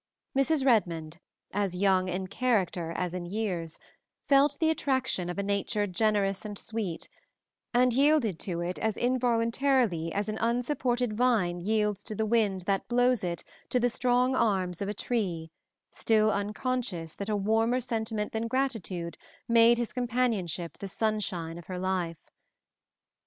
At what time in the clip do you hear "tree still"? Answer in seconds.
14.95-16.31